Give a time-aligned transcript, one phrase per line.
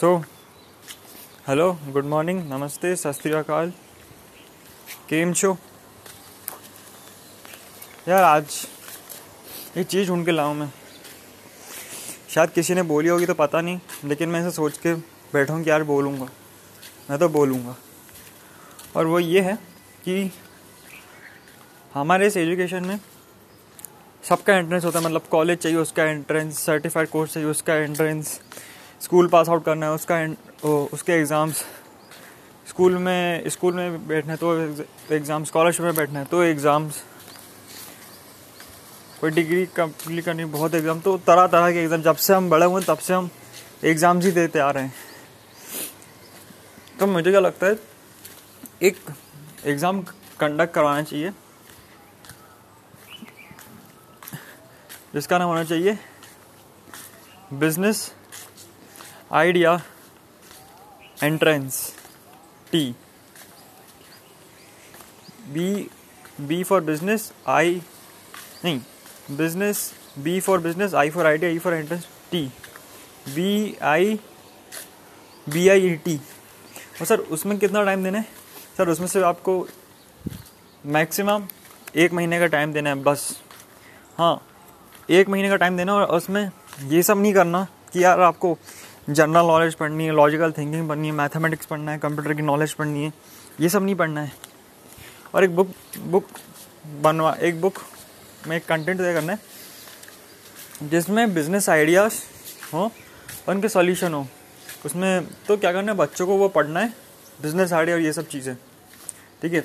[0.00, 0.16] So
[1.48, 3.22] hello good morning नमस्ते सत
[5.08, 5.56] केम show
[8.08, 8.54] यार आज
[9.76, 10.70] एक चीज़ ढूंढ के लाऊं मैं।
[12.30, 14.94] शायद किसी ने बोली होगी तो पता नहीं, लेकिन मैं ऐसे सोच के
[15.32, 16.28] बैठा कि यार बोलूँगा।
[17.10, 17.76] मैं तो बोलूँगा।
[18.96, 19.54] और वो ये है
[20.04, 20.32] कि
[21.94, 22.98] हमारे इस एजुकेशन में
[24.24, 28.40] सबका एंट्रेंस होता है मतलब कॉलेज चाहिए, उसका एंट्रेंस सर्टिफाइड कोर्स चाहिए, उसका एंट्रेंस
[29.00, 30.16] स्कूल पास आउट करना है, उसका
[30.94, 31.64] उसके एग्ज़ाम्स
[32.66, 37.02] स्कूल में स्कूल में बैठना है तो एग्ज़ाम स्कॉलरशिप में बैठना है तो एग्ज़ाम्स
[39.20, 42.66] कोई डिग्री कंप्लीट करनी, बहुत एग्ज़ाम तो तरह तरह के एग्ज़ाम जब से हम बड़े
[42.66, 43.30] हुए तब से हम
[43.84, 44.94] एग्ज़ाम्स ही देते आ रहे हैं।
[46.98, 47.78] तो मुझे क्या लगता है,
[48.82, 48.96] एक
[49.66, 50.00] एग्ज़ाम
[50.40, 51.32] कंडक्ट करवाना चाहिए,
[55.14, 55.98] जिसका नाम होना चाहिए
[57.52, 58.12] business
[59.32, 59.72] idea
[61.22, 61.76] entrance
[62.72, 62.84] T
[65.48, 65.88] B
[66.40, 67.80] B for business I
[68.64, 68.80] नहीं
[69.30, 72.42] business B for business I for idea E for entrance T
[73.34, 74.18] B I
[75.46, 76.16] B I E T
[77.00, 78.24] और सर, उसमें कितना टाइम देना है?
[78.78, 79.66] सर, उसमें से आपको
[80.86, 81.46] मैक्सिमम
[81.96, 83.42] एक महीने का टाइम देना है, बस।
[84.18, 84.40] हाँ
[85.10, 86.50] एक महीने का टाइम देना और उसमें
[86.84, 88.56] ये सब नहीं करना कि यार आपको
[89.10, 93.04] जनरल नॉलेज पढ़नी है लॉजिकल थिंकिंग पढ़नी है मैथमेटिक्स पढ़ना है कंप्यूटर की नॉलेज पढ़नी
[93.04, 93.12] है,
[93.60, 94.32] ये सब नहीं पढ़ना है।
[95.34, 96.26] और एक बुक बुक
[97.02, 97.78] बनवा, एक बुक
[98.48, 99.38] में एक कंटेंट तय करना है,
[100.82, 102.20] जिसमें बिज़नेस आइडियाज़
[102.72, 104.26] हो और उनके सॉल्यूशन हो।
[104.86, 106.92] उसमें तो क्या करना है, बच्चों को वो पढ़ना है
[107.42, 108.54] बिज़नेस आइडिया और ये सब चीज़ें।
[109.42, 109.64] ठीक है?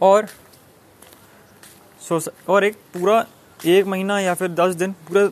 [0.00, 0.26] और
[2.48, 3.24] और एक पूरा
[3.60, 5.26] एक महीना या फिर दस दिन पूरा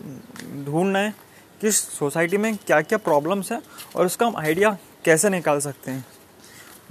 [0.64, 1.14] ढूंढना है
[1.61, 3.61] कि सोसाइटी में क्या क्या प्रॉब्लम्स है
[3.97, 6.05] और उसका हम आइडिया कैसे निकाल सकते हैं।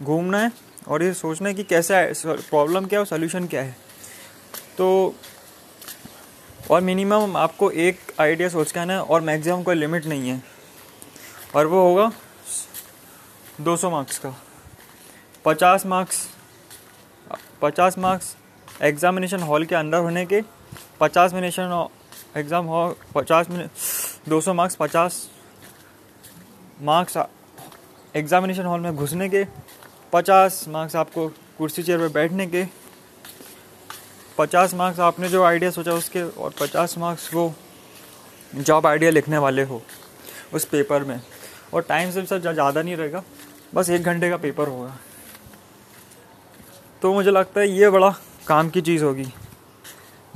[0.01, 0.51] घूमना है
[0.87, 1.93] और ये सोचना है कि कैसे
[2.25, 3.75] प्रॉब्लम क्या है और सोल्यूशन क्या है।
[4.77, 5.15] तो
[6.71, 10.41] और मिनिमम आपको एक आइडिया सोच के आना है और मैक्सिमम कोई लिमिट नहीं है।
[11.55, 12.11] और वो होगा
[13.61, 14.35] 200 मार्क्स का।
[15.45, 16.27] 50 मार्क्स
[17.61, 18.35] 50 मार्क्स
[18.81, 20.41] एग्जामिनेशन हॉल के अंदर होने के
[21.01, 21.87] 50 मिनेशन
[22.37, 23.69] exam hall 50 minute
[24.27, 25.13] 200 marks 50
[26.81, 27.17] marks
[28.15, 29.43] examination hall में घुसने के
[30.13, 32.65] 50 मार्क्स आपको कुर्सी चेयर पर बैठने के
[34.37, 37.53] 50 मार्क्स आपने जो आइडिया सोचा उसके, और 50 मार्क्स वो
[38.57, 39.81] जॉब आइडिया लिखने वाले हो
[40.53, 41.19] उस पेपर में।
[41.73, 43.23] और टाइम से सर ज़्यादा नहीं रहेगा,
[43.75, 44.97] बस एक घंटे का पेपर होगा।
[47.01, 48.09] तो मुझे लगता है ये बड़ा
[48.47, 49.31] काम की चीज़ होगी।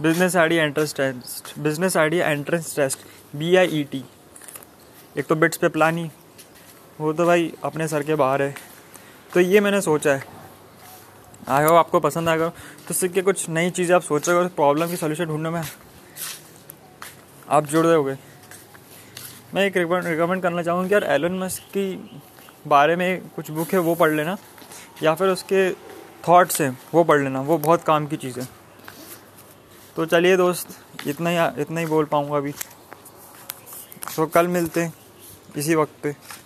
[0.02, 3.00] Business idea entrance test business idea entrance test
[3.36, 4.04] B I E T
[5.18, 6.09] एक तो बिट्स पे प्लानी
[7.02, 8.56] वो तो भाई अपने सर के बाहर है।
[9.34, 10.24] तो ये मैंने सोचा है।
[11.48, 12.52] आई होप आपको पसंद आएगा।
[12.88, 14.48] तो सीख के कुछ नई चीज़ें आप सोच रहे हो?
[14.48, 15.62] प्रॉब्लम की सोल्यूशन ढूँढने में।
[17.50, 18.16] आप जुड़ रहे हो
[19.54, 21.86] मैं एक रिकमेंड करना चाहूँगा कि यार एलन मस्क की
[22.68, 24.38] बारे में कुछ बुक है, वो पढ़ लेना।
[25.04, 25.72] या फिर उसके
[26.28, 28.48] थॉट्स हैं, वो पढ़ लेना। वो बहुत काम की चीज़ है।
[29.96, 30.68] तो चलिए दोस्त,
[31.08, 32.54] इतना ही इतना ही बोल पाऊँगा अभी।
[34.16, 34.94] तो कल मिलते हैं
[35.58, 36.16] इसी वक्त पे।